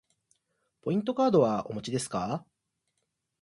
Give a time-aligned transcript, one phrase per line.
[0.81, 2.43] ポイントカードはお持ちですか。